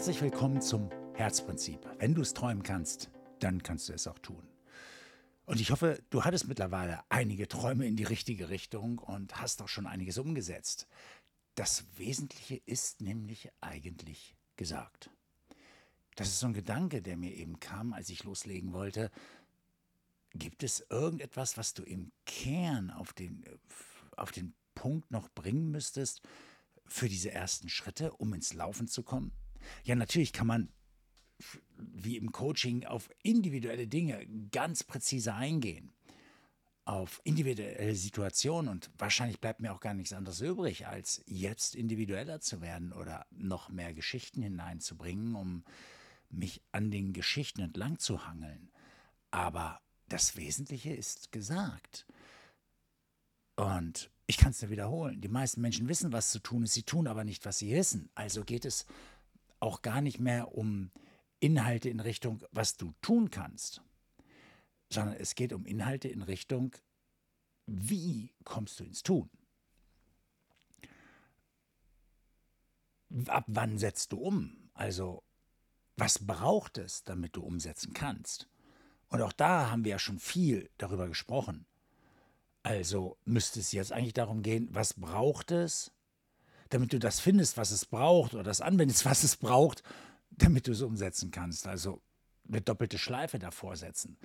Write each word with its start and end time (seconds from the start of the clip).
Herzlich 0.00 0.22
willkommen 0.22 0.62
zum 0.62 0.88
Herzprinzip. 1.12 1.78
Wenn 1.98 2.14
du 2.14 2.22
es 2.22 2.32
träumen 2.32 2.62
kannst, 2.62 3.10
dann 3.38 3.62
kannst 3.62 3.86
du 3.86 3.92
es 3.92 4.06
auch 4.06 4.18
tun. 4.18 4.42
Und 5.44 5.60
ich 5.60 5.72
hoffe, 5.72 6.02
du 6.08 6.24
hattest 6.24 6.48
mittlerweile 6.48 7.00
einige 7.10 7.48
Träume 7.48 7.86
in 7.86 7.96
die 7.96 8.04
richtige 8.04 8.48
Richtung 8.48 8.96
und 8.96 9.42
hast 9.42 9.60
auch 9.60 9.68
schon 9.68 9.86
einiges 9.86 10.16
umgesetzt. 10.16 10.86
Das 11.54 11.84
Wesentliche 11.98 12.62
ist 12.64 13.02
nämlich 13.02 13.50
eigentlich 13.60 14.34
gesagt. 14.56 15.10
Das 16.16 16.28
ist 16.28 16.40
so 16.40 16.46
ein 16.46 16.54
Gedanke, 16.54 17.02
der 17.02 17.18
mir 17.18 17.34
eben 17.34 17.60
kam, 17.60 17.92
als 17.92 18.08
ich 18.08 18.24
loslegen 18.24 18.72
wollte. 18.72 19.10
Gibt 20.32 20.62
es 20.62 20.80
irgendetwas, 20.88 21.58
was 21.58 21.74
du 21.74 21.82
im 21.82 22.10
Kern 22.24 22.90
auf 22.90 23.12
den, 23.12 23.44
auf 24.16 24.32
den 24.32 24.54
Punkt 24.74 25.10
noch 25.10 25.28
bringen 25.28 25.70
müsstest 25.70 26.22
für 26.86 27.10
diese 27.10 27.32
ersten 27.32 27.68
Schritte, 27.68 28.12
um 28.12 28.32
ins 28.32 28.54
Laufen 28.54 28.88
zu 28.88 29.02
kommen? 29.02 29.32
Ja, 29.84 29.94
natürlich 29.94 30.32
kann 30.32 30.46
man 30.46 30.68
wie 31.76 32.16
im 32.16 32.32
Coaching 32.32 32.84
auf 32.84 33.10
individuelle 33.22 33.86
Dinge 33.86 34.26
ganz 34.50 34.84
präzise 34.84 35.34
eingehen, 35.34 35.92
auf 36.84 37.20
individuelle 37.24 37.94
Situationen 37.94 38.70
und 38.70 38.90
wahrscheinlich 38.98 39.40
bleibt 39.40 39.60
mir 39.60 39.72
auch 39.72 39.80
gar 39.80 39.94
nichts 39.94 40.12
anderes 40.12 40.40
übrig, 40.40 40.86
als 40.86 41.22
jetzt 41.26 41.74
individueller 41.74 42.40
zu 42.40 42.60
werden 42.60 42.92
oder 42.92 43.26
noch 43.30 43.68
mehr 43.70 43.94
Geschichten 43.94 44.42
hineinzubringen, 44.42 45.34
um 45.34 45.64
mich 46.28 46.62
an 46.72 46.90
den 46.90 47.12
Geschichten 47.12 47.60
entlang 47.60 47.98
zu 47.98 48.26
hangeln. 48.26 48.70
Aber 49.30 49.80
das 50.08 50.36
Wesentliche 50.36 50.92
ist 50.92 51.32
gesagt. 51.32 52.06
Und 53.56 54.10
ich 54.26 54.38
kann 54.38 54.50
es 54.50 54.62
nur 54.62 54.70
wiederholen. 54.70 55.20
Die 55.20 55.28
meisten 55.28 55.60
Menschen 55.60 55.88
wissen, 55.88 56.12
was 56.12 56.30
zu 56.30 56.38
tun 56.38 56.62
ist, 56.62 56.74
sie 56.74 56.82
tun 56.82 57.06
aber 57.06 57.24
nicht, 57.24 57.44
was 57.44 57.58
sie 57.58 57.72
wissen. 57.72 58.10
Also 58.14 58.44
geht 58.44 58.64
es 58.64 58.86
auch 59.60 59.82
gar 59.82 60.00
nicht 60.00 60.18
mehr 60.18 60.54
um 60.54 60.90
Inhalte 61.38 61.88
in 61.88 62.00
Richtung, 62.00 62.42
was 62.50 62.76
du 62.76 62.92
tun 63.00 63.30
kannst, 63.30 63.82
sondern 64.90 65.14
es 65.16 65.34
geht 65.34 65.52
um 65.52 65.64
Inhalte 65.64 66.08
in 66.08 66.22
Richtung, 66.22 66.74
wie 67.66 68.34
kommst 68.44 68.80
du 68.80 68.84
ins 68.84 69.02
Tun? 69.02 69.30
Ab 73.26 73.44
wann 73.46 73.78
setzt 73.78 74.12
du 74.12 74.18
um? 74.18 74.70
Also, 74.74 75.22
was 75.96 76.18
braucht 76.18 76.78
es, 76.78 77.04
damit 77.04 77.36
du 77.36 77.42
umsetzen 77.42 77.92
kannst? 77.92 78.48
Und 79.08 79.22
auch 79.22 79.32
da 79.32 79.70
haben 79.70 79.84
wir 79.84 79.92
ja 79.92 79.98
schon 79.98 80.18
viel 80.18 80.70
darüber 80.78 81.08
gesprochen. 81.08 81.66
Also 82.62 83.16
müsste 83.24 83.60
es 83.60 83.72
jetzt 83.72 83.92
eigentlich 83.92 84.14
darum 84.14 84.42
gehen, 84.42 84.68
was 84.72 84.94
braucht 84.94 85.50
es, 85.50 85.92
damit 86.70 86.92
du 86.92 86.98
das 86.98 87.20
findest, 87.20 87.56
was 87.56 87.70
es 87.70 87.84
braucht, 87.84 88.34
oder 88.34 88.42
das 88.42 88.60
anwendest, 88.60 89.04
was 89.04 89.22
es 89.22 89.36
braucht, 89.36 89.82
damit 90.30 90.66
du 90.66 90.72
es 90.72 90.82
umsetzen 90.82 91.30
kannst. 91.30 91.66
Also 91.66 92.00
eine 92.48 92.60
doppelte 92.60 92.98
Schleife 92.98 93.38
davor 93.38 93.76
setzen. 93.76 94.16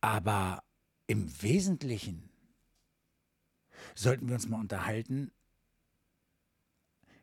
Aber 0.00 0.62
im 1.06 1.30
Wesentlichen 1.42 2.30
sollten 3.94 4.28
wir 4.28 4.34
uns 4.34 4.48
mal 4.48 4.60
unterhalten, 4.60 5.30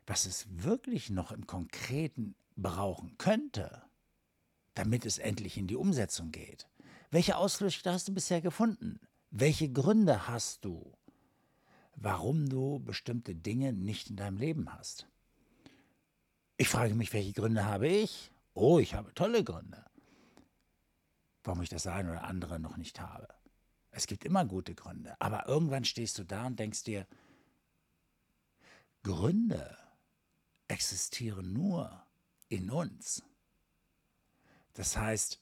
was 0.06 0.26
es 0.26 0.46
wirklich 0.48 1.10
noch 1.10 1.32
im 1.32 1.46
Konkreten 1.46 2.34
brauchen 2.56 3.18
könnte, 3.18 3.82
damit 4.74 5.04
es 5.06 5.18
endlich 5.18 5.58
in 5.58 5.66
die 5.66 5.76
Umsetzung 5.76 6.30
geht. 6.30 6.68
Welche 7.10 7.36
Ausflüchte 7.36 7.92
hast 7.92 8.08
du 8.08 8.14
bisher 8.14 8.40
gefunden? 8.40 9.00
Welche 9.30 9.70
Gründe 9.70 10.28
hast 10.28 10.64
du, 10.64 10.96
warum 12.00 12.48
du 12.48 12.78
bestimmte 12.78 13.34
Dinge 13.34 13.72
nicht 13.72 14.10
in 14.10 14.16
deinem 14.16 14.38
Leben 14.38 14.72
hast. 14.72 15.06
Ich 16.56 16.68
frage 16.68 16.94
mich, 16.94 17.12
welche 17.12 17.32
Gründe 17.32 17.64
habe 17.64 17.88
ich? 17.88 18.30
Oh, 18.54 18.78
ich 18.78 18.94
habe 18.94 19.14
tolle 19.14 19.44
Gründe. 19.44 19.84
Warum 21.44 21.62
ich 21.62 21.68
das 21.68 21.86
eine 21.86 22.10
oder 22.10 22.24
andere 22.24 22.58
noch 22.58 22.76
nicht 22.76 23.00
habe. 23.00 23.28
Es 23.90 24.06
gibt 24.06 24.24
immer 24.24 24.44
gute 24.44 24.74
Gründe, 24.74 25.16
aber 25.20 25.48
irgendwann 25.48 25.84
stehst 25.84 26.18
du 26.18 26.24
da 26.24 26.46
und 26.46 26.58
denkst 26.58 26.84
dir, 26.84 27.06
Gründe 29.02 29.76
existieren 30.68 31.52
nur 31.52 32.02
in 32.48 32.70
uns. 32.70 33.22
Das 34.74 34.96
heißt, 34.96 35.40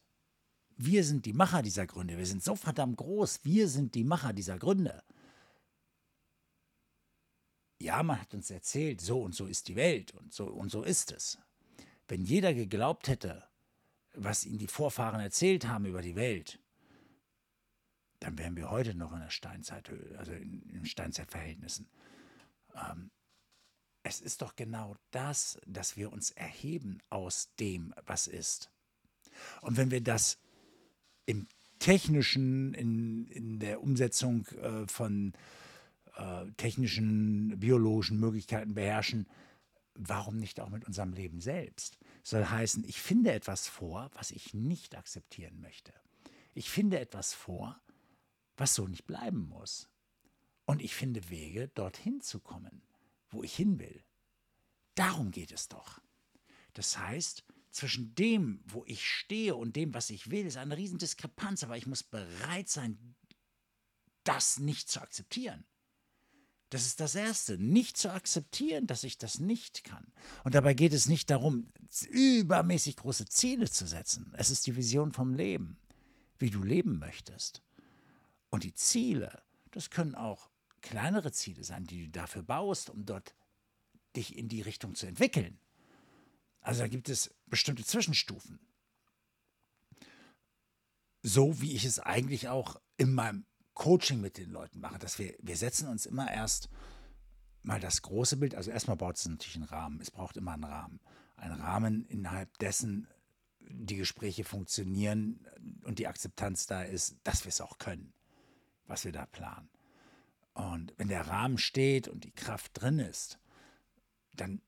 wir 0.79 1.05
sind 1.05 1.27
die 1.27 1.33
Macher 1.33 1.63
dieser 1.63 1.87
Gründe. 1.87 2.17
Wir 2.17 2.27
sind 2.27 2.43
so 2.43 2.55
verdammt 2.55 2.99
groß. 2.99 3.41
Wir 3.45 3.69
sind 3.69 3.95
die 3.95 4.05
Macher 4.05 4.33
dieser 4.33 4.59
Gründe 4.59 5.03
ja, 7.79 8.03
man 8.03 8.21
hat 8.21 8.35
uns 8.35 8.51
erzählt, 8.51 9.01
so 9.01 9.21
und 9.21 9.35
so 9.35 9.47
ist 9.47 9.69
die 9.69 9.77
Welt 9.77 10.13
und 10.13 10.33
so 10.33 10.47
und 10.47 10.71
so 10.71 10.83
ist 10.83 11.13
es. 11.13 11.39
Wenn 12.09 12.25
jeder 12.25 12.55
geglaubt 12.55 13.09
hätte, 13.09 13.45
was 14.15 14.47
ihnen 14.47 14.59
die 14.59 14.69
Vorfahren 14.69 15.21
erzählt 15.21 15.67
haben 15.67 15.85
über 15.85 16.03
die 16.03 16.17
Welt, 16.17 16.59
dann 18.21 18.39
wären 18.39 18.57
wir 18.57 18.71
heute 18.71 18.95
noch 18.95 19.13
in 19.13 19.21
der 19.21 19.31
Steinzeit, 19.31 19.91
also 20.17 20.33
in, 20.33 20.63
in 20.71 20.87
Steinzeitverhältnissen. 20.87 21.89
Ähm, 22.75 23.11
es 24.03 24.21
ist 24.21 24.41
doch 24.41 24.57
genau 24.57 24.97
das, 25.11 25.59
dass 25.67 25.97
wir 25.97 26.13
uns 26.13 26.31
erheben 26.31 27.01
aus 27.11 27.51
dem, 27.59 27.93
was 28.07 28.27
ist. 28.27 28.71
Und 29.61 29.77
wenn 29.77 29.91
wir 29.91 30.01
das 30.01 30.39
im 31.27 31.47
technischen, 31.79 32.73
in, 32.75 33.27
in 33.27 33.59
der 33.59 33.83
Umsetzung 33.83 34.47
äh, 34.63 34.87
von 34.87 35.35
äh, 36.17 36.51
technischen, 36.57 37.59
biologischen 37.59 38.19
Möglichkeiten 38.19 38.75
beherrschen, 38.75 39.29
warum 39.95 40.39
nicht 40.39 40.61
auch 40.61 40.69
mit 40.69 40.85
unserem 40.87 41.13
Leben 41.13 41.41
selbst? 41.41 41.99
Soll 42.23 42.45
heißen, 42.45 42.85
ich 42.85 43.01
finde 43.01 43.33
etwas 43.33 43.69
vor, 43.69 44.11
was 44.15 44.31
ich 44.31 44.55
nicht 44.55 44.97
akzeptieren 44.97 45.61
möchte. 45.61 45.93
Ich 46.55 46.71
finde 46.71 46.99
etwas 46.99 47.35
vor, 47.35 47.81
was 48.57 48.75
so 48.75 48.87
nicht 48.87 49.07
bleiben 49.07 49.49
muss. 49.49 49.89
Und 50.65 50.83
ich 50.83 50.95
finde 50.95 51.31
Wege, 51.31 51.69
dorthin 51.69 52.21
zu 52.21 52.41
kommen, 52.41 52.83
wo 53.29 53.43
ich 53.43 53.55
hin 53.55 53.79
will. 53.79 54.03
Darum 54.95 55.31
geht 55.31 55.53
es 55.53 55.69
doch. 55.69 56.01
Das 56.73 56.99
heißt, 56.99 57.45
zwischen 57.71 58.15
dem, 58.15 58.63
wo 58.67 58.85
ich 58.87 59.07
stehe 59.07 59.55
und 59.55 59.77
dem, 59.77 59.95
was 59.95 60.11
ich 60.11 60.31
will, 60.31 60.47
ist 60.47 60.57
eine 60.57 60.77
Riesendiskrepanz, 60.77 61.63
aber 61.63 61.77
ich 61.77 61.87
muss 61.87 62.03
bereit 62.03 62.69
sein, 62.69 63.15
das 64.25 64.59
nicht 64.59 64.89
zu 64.89 65.01
akzeptieren. 65.01 65.65
Das 66.71 66.85
ist 66.85 66.99
das 66.99 67.15
Erste, 67.15 67.59
nicht 67.59 67.97
zu 67.97 68.13
akzeptieren, 68.13 68.87
dass 68.87 69.05
ich 69.05 69.19
das 69.19 69.39
nicht 69.39 69.85
kann. 69.85 70.05
Und 70.43 70.55
dabei 70.55 70.75
geht 70.75 70.93
es 70.93 71.07
nicht 71.09 71.31
darum, 71.31 71.71
übermäßig 72.11 72.97
große 72.97 73.27
Ziele 73.27 73.71
zu 73.71 73.87
setzen. 73.87 74.33
Es 74.37 74.51
ist 74.51 74.67
die 74.67 74.75
Vision 74.75 75.13
vom 75.13 75.35
Leben, 75.35 75.79
wie 76.39 76.51
du 76.51 76.63
leben 76.63 76.99
möchtest. 76.99 77.63
Und 78.51 78.65
die 78.65 78.75
Ziele, 78.75 79.43
das 79.71 79.91
können 79.91 80.17
auch 80.17 80.51
kleinere 80.81 81.31
Ziele 81.31 81.63
sein, 81.63 81.85
die 81.85 82.07
du 82.07 82.11
dafür 82.11 82.43
baust, 82.43 82.91
um 82.91 83.05
dort 83.07 83.35
dich 84.17 84.37
in 84.37 84.49
die 84.49 84.63
Richtung 84.63 84.95
zu 84.95 85.07
entwickeln. 85.07 85.59
Also 86.61 86.81
da 86.81 86.89
gibt 86.89 87.09
es 87.09 87.33
bestimmte 87.47 87.85
Zwischenstufen. 87.85 88.59
So 91.23 91.61
wie 91.61 91.75
ich 91.75 91.85
es 91.85 92.01
eigentlich 92.01 92.49
auch 92.49 92.81
in 92.97 93.13
meinem 93.13 93.47
Coaching 93.77 94.23
mit 94.23 94.39
den 94.39 94.51
Leuten 94.51 94.81
mache, 94.81 94.99
dass 94.99 95.19
wir, 95.19 95.35
wir 95.41 95.57
setzen 95.57 95.87
uns 95.87 96.07
immer 96.07 96.33
erst 96.33 96.71
mal 97.63 97.79
das 97.79 98.01
große 98.01 98.39
Bild, 98.39 98.55
also 98.55 98.71
erstmal 98.71 98.97
baut 98.97 99.17
es 99.17 99.29
natürlich 99.29 99.57
einen 99.57 99.65
Rahmen, 99.65 100.01
es 100.01 100.11
braucht 100.11 100.37
immer 100.37 100.55
einen 100.55 100.65
Rahmen. 100.65 101.01
Ein 101.37 101.53
Rahmen, 101.53 102.07
innerhalb 102.07 102.57
dessen 102.59 103.07
die 103.61 103.97
Gespräche 103.97 104.45
funktionieren 104.45 105.47
und 105.85 105.99
die 105.99 106.07
Akzeptanz 106.07 106.67
da 106.67 106.83
ist, 106.83 107.17
dass 107.23 107.45
wir 107.45 107.51
es 107.51 107.61
auch 107.61 107.77
können, 107.79 108.15
was 108.87 109.05
wir 109.05 109.13
da 109.13 109.27
planen. 109.27 109.69
Und 110.55 110.95
wenn 110.97 111.09
der 111.09 111.29
Rahmen 111.29 111.59
steht 111.59 112.09
und 112.09 112.25
die 112.25 112.33
Kraft 112.33 112.81
drin 112.81 112.99
ist, 112.99 113.39
dann 114.33 114.63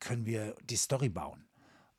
können 0.00 0.26
wir 0.26 0.54
die 0.64 0.76
Story 0.76 1.08
bauen. 1.08 1.46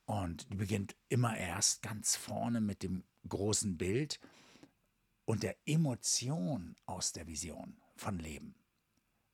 Und 0.05 0.51
die 0.51 0.57
beginnt 0.57 0.95
immer 1.09 1.35
erst 1.35 1.81
ganz 1.81 2.15
vorne 2.15 2.61
mit 2.61 2.83
dem 2.83 3.03
großen 3.27 3.77
Bild 3.77 4.19
und 5.31 5.43
der 5.43 5.55
Emotion 5.65 6.75
aus 6.85 7.13
der 7.13 7.25
Vision 7.25 7.77
von 7.95 8.19
Leben. 8.19 8.53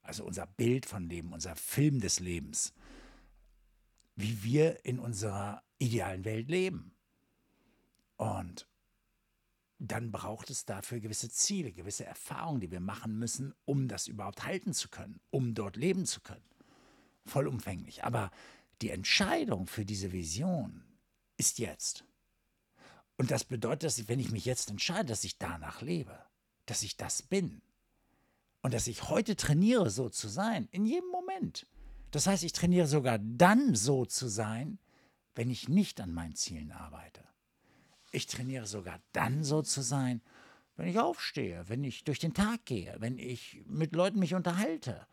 Also 0.03 0.25
unser 0.25 0.45
Bild 0.45 0.85
von 0.85 1.09
Leben, 1.09 1.33
unser 1.33 1.55
Film 1.55 2.01
des 2.01 2.19
Lebens. 2.19 2.71
Wie 4.15 4.43
wir 4.43 4.85
in 4.85 4.99
unserer 4.99 5.63
idealen 5.79 6.23
Welt 6.23 6.49
leben. 6.49 6.95
Und 8.15 8.67
dann 9.79 10.11
braucht 10.11 10.51
es 10.51 10.65
dafür 10.65 10.99
gewisse 10.99 11.31
Ziele, 11.31 11.73
gewisse 11.73 12.05
Erfahrungen, 12.05 12.61
die 12.61 12.69
wir 12.69 12.79
machen 12.79 13.17
müssen, 13.17 13.55
um 13.65 13.87
das 13.87 14.07
überhaupt 14.07 14.45
halten 14.45 14.75
zu 14.75 14.89
können, 14.89 15.19
um 15.31 15.55
dort 15.55 15.77
leben 15.77 16.05
zu 16.05 16.21
können. 16.21 16.45
Vollumfänglich. 17.25 18.03
Aber 18.03 18.29
die 18.83 18.91
Entscheidung 18.91 19.65
für 19.65 19.83
diese 19.83 20.11
Vision 20.11 20.83
ist 21.37 21.57
jetzt. 21.57 22.05
Und 23.17 23.31
das 23.31 23.43
bedeutet, 23.43 23.83
dass 23.83 23.97
ich, 23.97 24.07
wenn 24.07 24.19
ich 24.19 24.31
mich 24.31 24.45
jetzt 24.45 24.69
entscheide, 24.69 25.09
dass 25.09 25.23
ich 25.23 25.37
danach 25.37 25.81
lebe, 25.81 26.17
dass 26.65 26.83
ich 26.83 26.97
das 26.97 27.23
bin. 27.23 27.61
Und 28.61 28.73
dass 28.73 28.87
ich 28.87 29.09
heute 29.09 29.35
trainiere, 29.35 29.89
so 29.89 30.09
zu 30.09 30.27
sein, 30.27 30.67
in 30.71 30.85
jedem 30.85 31.09
Moment. 31.09 31.65
Das 32.11 32.27
heißt, 32.27 32.43
ich 32.43 32.53
trainiere 32.53 32.87
sogar 32.87 33.19
dann 33.19 33.75
so 33.75 34.05
zu 34.05 34.27
sein, 34.27 34.79
wenn 35.35 35.49
ich 35.49 35.67
nicht 35.67 35.99
an 36.01 36.13
meinen 36.13 36.35
Zielen 36.35 36.71
arbeite. 36.71 37.23
Ich 38.11 38.27
trainiere 38.27 38.65
sogar 38.65 38.99
dann 39.13 39.43
so 39.43 39.61
zu 39.61 39.81
sein, 39.81 40.21
wenn 40.75 40.87
ich 40.87 40.99
aufstehe, 40.99 41.67
wenn 41.67 41.83
ich 41.83 42.03
durch 42.03 42.19
den 42.19 42.33
Tag 42.33 42.65
gehe, 42.65 42.95
wenn 42.99 43.17
ich 43.17 43.63
mit 43.65 43.95
Leuten 43.95 44.19
mich 44.19 44.35
unterhalte. 44.35 45.07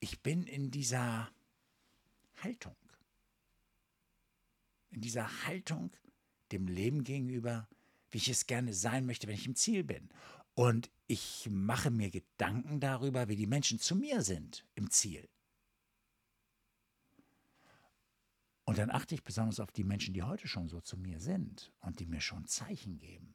Ich 0.00 0.22
bin 0.22 0.44
in 0.44 0.70
dieser 0.70 1.30
Haltung. 2.42 2.74
In 4.90 5.00
dieser 5.00 5.46
Haltung 5.46 5.92
dem 6.52 6.66
Leben 6.66 7.04
gegenüber, 7.04 7.68
wie 8.10 8.18
ich 8.18 8.28
es 8.28 8.46
gerne 8.46 8.74
sein 8.74 9.06
möchte, 9.06 9.26
wenn 9.26 9.34
ich 9.34 9.46
im 9.46 9.54
Ziel 9.54 9.84
bin. 9.84 10.08
Und 10.54 10.90
ich 11.06 11.48
mache 11.50 11.90
mir 11.90 12.10
Gedanken 12.10 12.80
darüber, 12.80 13.28
wie 13.28 13.36
die 13.36 13.46
Menschen 13.46 13.78
zu 13.78 13.94
mir 13.94 14.22
sind 14.22 14.66
im 14.74 14.90
Ziel. 14.90 15.28
Und 18.64 18.78
dann 18.78 18.90
achte 18.90 19.14
ich 19.14 19.24
besonders 19.24 19.60
auf 19.60 19.72
die 19.72 19.84
Menschen, 19.84 20.14
die 20.14 20.22
heute 20.22 20.46
schon 20.46 20.68
so 20.68 20.80
zu 20.80 20.96
mir 20.96 21.20
sind 21.20 21.72
und 21.80 21.98
die 22.00 22.06
mir 22.06 22.20
schon 22.20 22.46
Zeichen 22.46 22.98
geben 22.98 23.34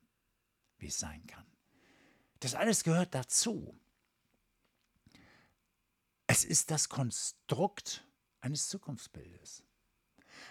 wie 0.78 0.88
es 0.88 1.00
sein 1.00 1.26
kann. 1.28 1.46
Das 2.40 2.56
alles 2.56 2.84
gehört 2.84 3.16
dazu. 3.16 3.80
Es 6.28 6.44
ist 6.44 6.72
das 6.72 6.90
Konstrukt 6.90 8.08
eines 8.42 8.68
Zukunftsbildes. 8.68 9.64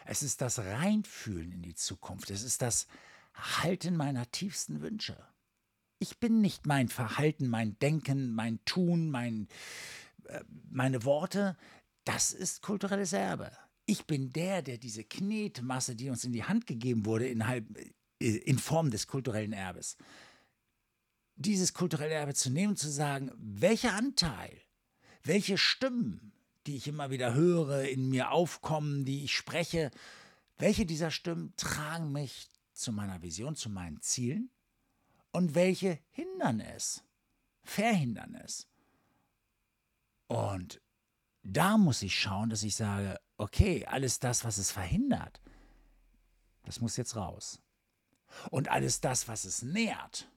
Es 0.05 0.23
ist 0.23 0.41
das 0.41 0.59
Reinfühlen 0.59 1.53
in 1.53 1.63
die 1.63 1.75
Zukunft. 1.75 2.31
Es 2.31 2.43
ist 2.43 2.63
das 2.63 2.87
Halten 3.35 3.97
meiner 3.97 4.31
tiefsten 4.31 4.81
Wünsche. 4.81 5.17
Ich 5.99 6.19
bin 6.19 6.41
nicht 6.41 6.67
mein 6.67 6.89
Verhalten, 6.89 7.49
mein 7.49 7.79
Denken, 7.79 8.35
mein 8.35 8.63
Tun, 8.65 9.11
mein, 9.11 9.49
äh, 10.25 10.45
meine 10.71 11.05
Worte. 11.05 11.57
Das 12.05 12.33
ist 12.33 12.63
kulturelles 12.63 13.13
Erbe. 13.13 13.51
Ich 13.87 14.05
bin 14.07 14.33
der, 14.33 14.63
der 14.63 14.79
diese 14.79 15.05
Knetmasse, 15.05 15.97
die 15.97 16.11
uns 16.11 16.25
in 16.25 16.33
die 16.33 16.45
Hand 16.45 16.67
gegeben 16.67 17.07
wurde, 17.07 17.27
innerhalb, 17.29 17.67
äh, 18.21 18.37
in 18.37 18.59
Form 18.59 18.91
des 18.91 19.07
kulturellen 19.07 19.53
Erbes. 19.53 19.97
Dieses 21.37 21.73
kulturelle 21.73 22.15
Erbe 22.15 22.35
zu 22.35 22.51
nehmen, 22.51 22.77
zu 22.77 22.91
sagen, 22.91 23.33
welcher 23.37 23.95
Anteil, 23.95 24.61
welche 25.23 25.59
Stimmen, 25.59 26.34
die 26.67 26.77
ich 26.77 26.89
immer 26.89 27.11
wieder 27.11 27.35
höre, 27.35 27.83
in 27.85 28.09
mir 28.09 28.31
aufkommen, 28.31 29.05
die 29.05 29.25
ich 29.25 29.35
spreche, 29.37 29.91
welche 30.57 30.87
dieser 30.87 31.11
Stimmen 31.11 31.55
tragen 31.57 32.13
mich 32.13 32.51
zu 32.73 32.93
meiner 32.93 33.23
Vision, 33.23 33.57
zu 33.57 33.71
meinen 33.71 34.01
Zielen 34.01 34.51
und 35.33 35.55
welche 35.55 35.99
hindern 36.11 36.61
es, 36.61 37.03
verhindern 37.63 38.35
es. 38.35 38.67
Und 40.27 40.81
da 41.43 41.77
muss 41.77 42.03
ich 42.03 42.19
schauen, 42.19 42.51
dass 42.51 42.63
ich 42.63 42.75
sage, 42.75 43.21
okay, 43.37 43.85
alles 43.87 44.19
das, 44.19 44.45
was 44.45 44.59
es 44.59 44.71
verhindert, 44.71 45.41
das 46.65 46.81
muss 46.81 46.97
jetzt 46.97 47.17
raus. 47.17 47.61
Und 48.51 48.69
alles 48.69 49.01
das, 49.01 49.29
was 49.29 49.45
es 49.45 49.63
nährt, 49.63 50.29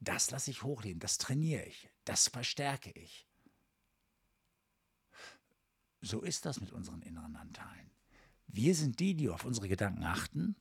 das 0.00 0.30
lasse 0.30 0.50
ich 0.50 0.62
hochleben, 0.62 1.00
das 1.00 1.18
trainiere 1.18 1.64
ich, 1.64 1.90
das 2.04 2.28
verstärke 2.28 2.90
ich. 2.92 3.27
So 6.08 6.22
ist 6.22 6.46
das 6.46 6.58
mit 6.58 6.72
unseren 6.72 7.02
inneren 7.02 7.36
Anteilen. 7.36 7.90
Wir 8.46 8.74
sind 8.74 8.98
die, 8.98 9.14
die 9.14 9.28
auf 9.28 9.44
unsere 9.44 9.68
Gedanken 9.68 10.04
achten. 10.04 10.56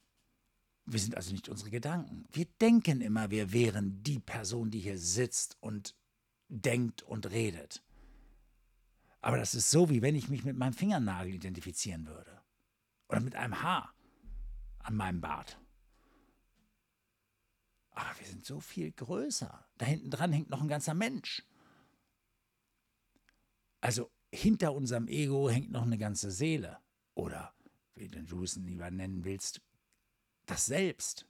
Wir 0.83 0.99
sind 0.99 1.15
also 1.15 1.31
nicht 1.31 1.47
unsere 1.47 1.69
Gedanken. 1.69 2.25
Wir 2.33 2.47
denken 2.59 2.99
immer, 2.99 3.31
wir 3.31 3.53
wären 3.53 4.03
die 4.03 4.19
Person, 4.19 4.71
die 4.71 4.81
hier 4.81 4.97
sitzt 4.97 5.55
und 5.61 5.95
denkt 6.49 7.01
und 7.01 7.31
redet. 7.31 7.81
Aber 9.21 9.37
das 9.37 9.55
ist 9.55 9.71
so, 9.71 9.89
wie 9.89 10.01
wenn 10.01 10.15
ich 10.15 10.27
mich 10.27 10.43
mit 10.43 10.57
meinem 10.57 10.73
Fingernagel 10.73 11.35
identifizieren 11.35 12.07
würde. 12.07 12.41
Oder 13.07 13.21
mit 13.21 13.35
einem 13.35 13.61
Haar 13.61 13.93
an 14.79 14.97
meinem 14.97 15.21
Bart. 15.21 15.61
Aber 17.91 18.19
wir 18.19 18.27
sind 18.27 18.45
so 18.45 18.59
viel 18.59 18.91
größer. 18.91 19.65
Da 19.77 19.85
hinten 19.85 20.11
dran 20.11 20.33
hängt 20.33 20.49
noch 20.49 20.61
ein 20.61 20.67
ganzer 20.67 20.93
Mensch. 20.93 21.41
Also 23.79 24.11
hinter 24.33 24.73
unserem 24.73 25.07
Ego 25.07 25.49
hängt 25.49 25.71
noch 25.71 25.83
eine 25.83 25.97
ganze 25.97 26.31
Seele. 26.31 26.79
Oder, 27.13 27.53
wie 27.95 28.07
du 28.07 28.43
es 28.43 28.55
lieber 28.55 28.91
nennen 28.91 29.23
willst, 29.23 29.61
das 30.45 30.65
Selbst. 30.65 31.27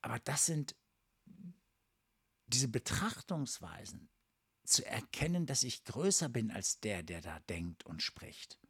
Aber 0.00 0.18
das 0.20 0.46
sind 0.46 0.76
diese 2.46 2.68
Betrachtungsweisen, 2.68 4.08
zu 4.64 4.86
erkennen, 4.86 5.46
dass 5.46 5.62
ich 5.64 5.84
größer 5.84 6.28
bin 6.28 6.50
als 6.50 6.80
der, 6.80 7.02
der 7.02 7.20
da 7.20 7.40
denkt 7.40 7.84
und 7.86 8.02
spricht. 8.02 8.60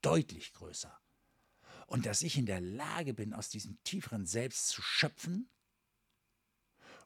Deutlich 0.00 0.52
größer 0.52 0.98
und 1.86 2.06
dass 2.06 2.22
ich 2.22 2.36
in 2.36 2.46
der 2.46 2.60
Lage 2.60 3.14
bin, 3.14 3.32
aus 3.32 3.48
diesem 3.48 3.82
tieferen 3.84 4.26
Selbst 4.26 4.68
zu 4.68 4.82
schöpfen 4.82 5.50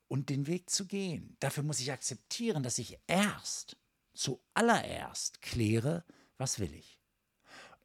und 0.09 0.31
den 0.31 0.47
Weg 0.47 0.71
zu 0.71 0.87
gehen. 0.87 1.37
Dafür 1.41 1.63
muss 1.63 1.81
ich 1.81 1.93
akzeptieren, 1.93 2.63
dass 2.63 2.79
ich 2.79 2.99
erst, 3.07 3.77
zuallererst 4.15 5.43
kläre, 5.43 6.05
was 6.39 6.59
will 6.59 6.75
ich. 6.75 6.99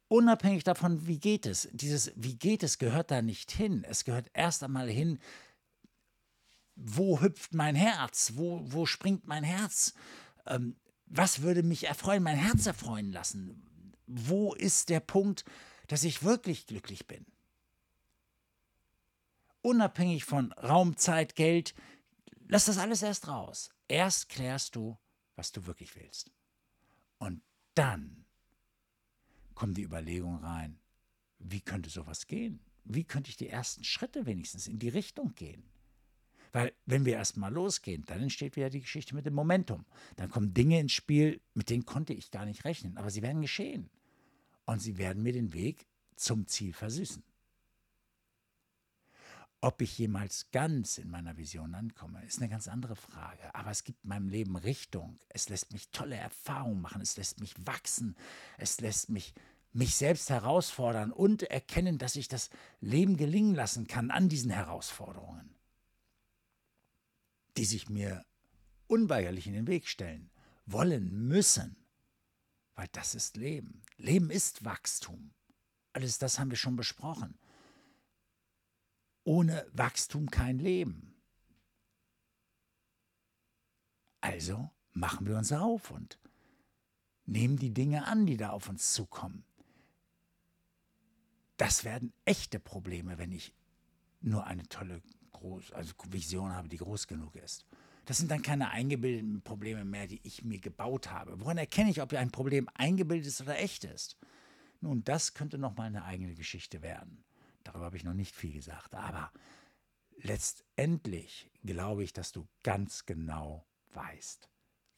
Unabhängig 0.08 0.64
davon, 0.64 1.06
wie 1.06 1.18
geht 1.18 1.46
es. 1.46 1.68
Dieses 1.72 2.12
wie 2.16 2.36
geht 2.36 2.62
es 2.62 2.78
gehört 2.78 3.10
da 3.10 3.22
nicht 3.22 3.50
hin. 3.50 3.84
Es 3.88 4.04
gehört 4.04 4.30
erst 4.32 4.62
einmal 4.62 4.88
hin, 4.88 5.18
wo 6.76 7.20
hüpft 7.20 7.54
mein 7.54 7.74
Herz, 7.74 8.32
wo, 8.34 8.60
wo 8.64 8.86
springt 8.86 9.26
mein 9.26 9.44
Herz, 9.44 9.94
ähm, 10.46 10.76
was 11.06 11.42
würde 11.42 11.62
mich 11.62 11.84
erfreuen, 11.84 12.22
mein 12.22 12.36
Herz 12.36 12.66
erfreuen 12.66 13.12
lassen. 13.12 13.94
Wo 14.06 14.54
ist 14.54 14.88
der 14.88 15.00
Punkt, 15.00 15.44
dass 15.86 16.04
ich 16.04 16.22
wirklich 16.22 16.66
glücklich 16.66 17.06
bin. 17.06 17.24
Unabhängig 19.62 20.24
von 20.24 20.52
Raum, 20.52 20.96
Zeit, 20.96 21.36
Geld, 21.36 21.74
lass 22.54 22.66
das 22.66 22.78
alles 22.78 23.02
erst 23.02 23.26
raus. 23.26 23.68
Erst 23.88 24.28
klärst 24.28 24.76
du, 24.76 24.96
was 25.34 25.50
du 25.50 25.66
wirklich 25.66 25.96
willst. 25.96 26.30
Und 27.18 27.42
dann 27.74 28.26
kommen 29.56 29.74
die 29.74 29.82
Überlegungen 29.82 30.38
rein, 30.38 30.78
wie 31.40 31.60
könnte 31.60 31.90
sowas 31.90 32.28
gehen? 32.28 32.60
Wie 32.84 33.02
könnte 33.02 33.30
ich 33.30 33.36
die 33.36 33.48
ersten 33.48 33.82
Schritte 33.82 34.24
wenigstens 34.24 34.68
in 34.68 34.78
die 34.78 34.88
Richtung 34.88 35.34
gehen? 35.34 35.64
Weil 36.52 36.72
wenn 36.86 37.04
wir 37.04 37.14
erstmal 37.14 37.52
losgehen, 37.52 38.04
dann 38.04 38.22
entsteht 38.22 38.54
wieder 38.54 38.70
die 38.70 38.82
Geschichte 38.82 39.16
mit 39.16 39.26
dem 39.26 39.34
Momentum. 39.34 39.84
Dann 40.14 40.30
kommen 40.30 40.54
Dinge 40.54 40.78
ins 40.78 40.92
Spiel, 40.92 41.40
mit 41.54 41.70
denen 41.70 41.86
konnte 41.86 42.12
ich 42.12 42.30
gar 42.30 42.46
nicht 42.46 42.64
rechnen, 42.64 42.96
aber 42.96 43.10
sie 43.10 43.22
werden 43.22 43.42
geschehen 43.42 43.90
und 44.64 44.78
sie 44.78 44.96
werden 44.96 45.24
mir 45.24 45.32
den 45.32 45.52
Weg 45.54 45.88
zum 46.14 46.46
Ziel 46.46 46.72
versüßen. 46.72 47.24
Ob 49.64 49.80
ich 49.80 49.96
jemals 49.96 50.50
ganz 50.50 50.98
in 50.98 51.08
meiner 51.08 51.38
Vision 51.38 51.74
ankomme, 51.74 52.22
ist 52.26 52.38
eine 52.38 52.50
ganz 52.50 52.68
andere 52.68 52.96
Frage. 52.96 53.54
Aber 53.54 53.70
es 53.70 53.82
gibt 53.82 54.04
meinem 54.04 54.28
Leben 54.28 54.56
Richtung. 54.56 55.18
Es 55.30 55.48
lässt 55.48 55.72
mich 55.72 55.88
tolle 55.88 56.16
Erfahrungen 56.16 56.82
machen. 56.82 57.00
Es 57.00 57.16
lässt 57.16 57.40
mich 57.40 57.54
wachsen. 57.64 58.14
Es 58.58 58.82
lässt 58.82 59.08
mich 59.08 59.32
mich 59.72 59.94
selbst 59.94 60.28
herausfordern 60.28 61.12
und 61.12 61.44
erkennen, 61.44 61.96
dass 61.96 62.16
ich 62.16 62.28
das 62.28 62.50
Leben 62.82 63.16
gelingen 63.16 63.54
lassen 63.54 63.86
kann 63.86 64.10
an 64.10 64.28
diesen 64.28 64.50
Herausforderungen, 64.50 65.54
die 67.56 67.64
sich 67.64 67.88
mir 67.88 68.22
unweigerlich 68.86 69.46
in 69.46 69.54
den 69.54 69.66
Weg 69.66 69.88
stellen, 69.88 70.30
wollen 70.66 71.26
müssen. 71.26 71.74
Weil 72.74 72.88
das 72.92 73.14
ist 73.14 73.38
Leben. 73.38 73.82
Leben 73.96 74.28
ist 74.28 74.66
Wachstum. 74.66 75.32
Alles 75.94 76.18
das 76.18 76.38
haben 76.38 76.50
wir 76.50 76.58
schon 76.58 76.76
besprochen. 76.76 77.38
Ohne 79.24 79.66
Wachstum 79.72 80.30
kein 80.30 80.58
Leben. 80.58 81.14
Also 84.20 84.70
machen 84.92 85.26
wir 85.26 85.36
uns 85.36 85.52
auf 85.52 85.90
und 85.90 86.18
nehmen 87.26 87.56
die 87.56 87.74
Dinge 87.74 88.06
an, 88.06 88.26
die 88.26 88.36
da 88.36 88.50
auf 88.50 88.68
uns 88.68 88.92
zukommen. 88.92 89.44
Das 91.56 91.84
werden 91.84 92.12
echte 92.24 92.58
Probleme, 92.58 93.18
wenn 93.18 93.32
ich 93.32 93.54
nur 94.20 94.46
eine 94.46 94.64
tolle 94.68 95.02
groß, 95.32 95.72
also 95.72 95.94
Vision 96.08 96.52
habe, 96.52 96.68
die 96.68 96.78
groß 96.78 97.06
genug 97.06 97.36
ist. 97.36 97.64
Das 98.06 98.18
sind 98.18 98.30
dann 98.30 98.42
keine 98.42 98.70
eingebildeten 98.70 99.42
Probleme 99.42 99.84
mehr, 99.84 100.06
die 100.06 100.20
ich 100.24 100.44
mir 100.44 100.58
gebaut 100.58 101.10
habe. 101.10 101.40
Woran 101.40 101.58
erkenne 101.58 101.90
ich, 101.90 102.02
ob 102.02 102.12
ein 102.12 102.30
Problem 102.30 102.68
eingebildet 102.74 103.26
ist 103.26 103.40
oder 103.40 103.58
echt 103.58 103.84
ist? 103.84 104.16
Nun, 104.80 105.04
das 105.04 105.32
könnte 105.34 105.56
noch 105.56 105.76
mal 105.76 105.84
eine 105.84 106.04
eigene 106.04 106.34
Geschichte 106.34 106.82
werden. 106.82 107.24
Darüber 107.64 107.86
habe 107.86 107.96
ich 107.96 108.04
noch 108.04 108.14
nicht 108.14 108.34
viel 108.34 108.52
gesagt. 108.52 108.94
Aber 108.94 109.32
letztendlich 110.18 111.50
glaube 111.62 112.04
ich, 112.04 112.12
dass 112.12 112.32
du 112.32 112.46
ganz 112.62 113.06
genau 113.06 113.66
weißt, 113.92 114.48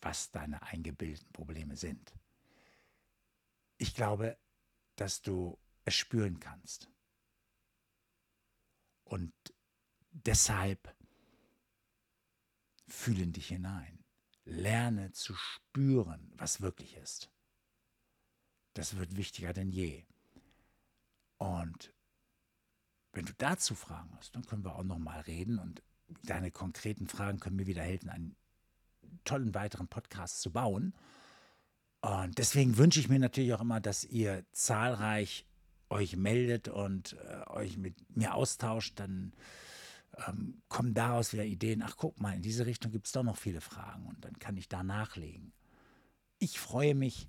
was 0.00 0.30
deine 0.30 0.62
eingebildeten 0.62 1.32
Probleme 1.32 1.76
sind. 1.76 2.14
Ich 3.78 3.94
glaube, 3.94 4.38
dass 4.96 5.23
du 5.23 5.58
es 5.85 5.94
spüren 5.94 6.40
kannst. 6.40 6.90
Und 9.04 9.32
deshalb 10.11 10.96
Fühle 12.88 13.25
in 13.25 13.32
dich 13.32 13.49
hinein. 13.49 14.04
Lerne 14.44 15.11
zu 15.12 15.35
spüren, 15.35 16.32
was 16.37 16.61
wirklich 16.61 16.96
ist. 16.96 17.30
Das 18.75 18.96
wird 18.96 19.16
wichtiger 19.16 19.52
denn 19.52 19.70
je. 19.70 20.04
Und 21.38 21.92
wenn 23.16 23.25
du 23.25 23.32
dazu 23.38 23.75
Fragen 23.75 24.11
hast, 24.18 24.37
dann 24.37 24.44
können 24.44 24.64
wir 24.64 24.76
auch 24.76 24.85
noch 24.85 24.99
mal 24.99 25.20
reden 25.20 25.58
und 25.58 25.82
deine 26.25 26.50
konkreten 26.50 27.08
Fragen 27.08 27.40
können 27.40 27.56
mir 27.56 27.66
wieder 27.66 27.82
helfen, 27.82 28.11
einen 28.11 28.37
tollen 29.25 29.54
weiteren 29.54 29.88
Podcast 29.88 30.40
zu 30.40 30.52
bauen. 30.52 30.94
Und 32.02 32.38
deswegen 32.38 32.76
wünsche 32.76 33.00
ich 33.00 33.08
mir 33.08 33.18
natürlich 33.18 33.54
auch 33.54 33.62
immer, 33.62 33.80
dass 33.80 34.04
ihr 34.04 34.44
zahlreich 34.52 35.46
euch 35.88 36.16
meldet 36.16 36.68
und 36.68 37.16
äh, 37.25 37.50
euch 37.50 37.78
mit 37.78 38.16
mir 38.16 38.35
austauscht. 38.35 39.00
Dann 39.00 39.32
ähm, 40.28 40.62
kommen 40.68 40.94
daraus 40.94 41.32
wieder 41.32 41.44
Ideen. 41.44 41.82
Ach, 41.82 41.96
guck 41.96 42.20
mal, 42.20 42.35
in 42.35 42.42
diese 42.42 42.66
Richtung 42.66 42.92
gibt 42.92 43.06
es 43.06 43.12
doch 43.12 43.23
noch 43.23 43.37
viele 43.37 43.61
Fragen 43.61 44.06
und 44.06 44.25
dann 44.25 44.38
kann 44.38 44.56
ich 44.56 44.68
da 44.68 44.82
nachlegen. 44.82 45.52
Ich 46.38 46.61
freue 46.61 46.94
mich, 46.94 47.28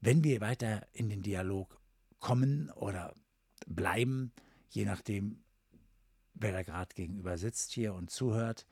wenn 0.00 0.22
wir 0.22 0.40
weiter 0.40 0.86
in 0.92 1.08
den 1.08 1.22
Dialog 1.22 1.80
kommen 2.20 2.70
oder 2.70 3.14
bleiben, 3.66 4.32
je 4.68 4.84
nachdem, 4.84 5.44
wer 6.34 6.52
da 6.52 6.62
gerade 6.62 6.94
gegenüber 6.94 7.38
sitzt 7.38 7.72
hier 7.72 7.94
und 7.94 8.10
zuhört 8.10 8.66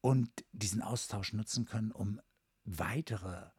und 0.00 0.30
diesen 0.52 0.82
Austausch 0.82 1.32
nutzen 1.32 1.64
können, 1.64 1.92
um 1.92 2.20
weitere 2.64 3.50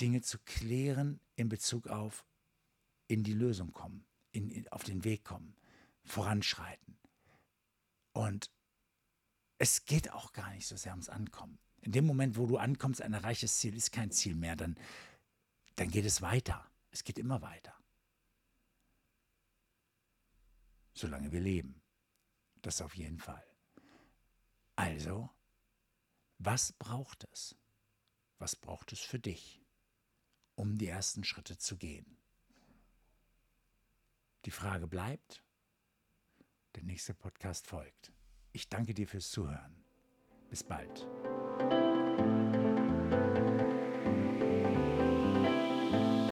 Dinge 0.00 0.22
zu 0.22 0.38
klären 0.38 1.20
in 1.36 1.48
Bezug 1.48 1.88
auf 1.88 2.24
in 3.08 3.22
die 3.22 3.34
Lösung 3.34 3.72
kommen, 3.72 4.04
in, 4.32 4.50
in, 4.50 4.68
auf 4.68 4.82
den 4.84 5.04
Weg 5.04 5.24
kommen, 5.24 5.56
voranschreiten. 6.04 6.98
Und 8.12 8.50
es 9.58 9.84
geht 9.84 10.12
auch 10.12 10.32
gar 10.32 10.50
nicht 10.52 10.66
so 10.66 10.76
sehr 10.76 10.92
ums 10.92 11.08
Ankommen. 11.08 11.58
In 11.80 11.92
dem 11.92 12.06
Moment, 12.06 12.36
wo 12.36 12.46
du 12.46 12.56
ankommst, 12.56 13.00
ein 13.00 13.12
erreichtes 13.12 13.58
Ziel 13.58 13.76
ist 13.76 13.92
kein 13.92 14.10
Ziel 14.10 14.34
mehr, 14.34 14.56
dann, 14.56 14.76
dann 15.76 15.90
geht 15.90 16.04
es 16.04 16.20
weiter. 16.20 16.68
Es 16.90 17.04
geht 17.04 17.18
immer 17.18 17.42
weiter. 17.42 17.74
Solange 20.96 21.30
wir 21.30 21.40
leben. 21.40 21.82
Das 22.62 22.80
auf 22.80 22.96
jeden 22.96 23.18
Fall. 23.18 23.44
Also, 24.76 25.28
was 26.38 26.72
braucht 26.72 27.28
es? 27.32 27.54
Was 28.38 28.56
braucht 28.56 28.92
es 28.92 29.00
für 29.00 29.18
dich, 29.18 29.62
um 30.54 30.78
die 30.78 30.88
ersten 30.88 31.22
Schritte 31.22 31.58
zu 31.58 31.76
gehen? 31.76 32.16
Die 34.46 34.50
Frage 34.50 34.86
bleibt, 34.86 35.44
der 36.76 36.84
nächste 36.84 37.12
Podcast 37.12 37.66
folgt. 37.66 38.12
Ich 38.52 38.70
danke 38.70 38.94
dir 38.94 39.06
fürs 39.06 39.30
Zuhören. 39.30 39.84
Bis 40.48 40.64
bald. 40.64 41.06